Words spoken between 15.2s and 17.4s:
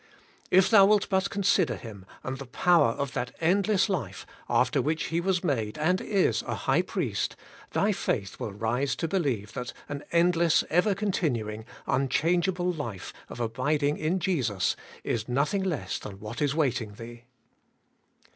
nothing less than what is waiting thee.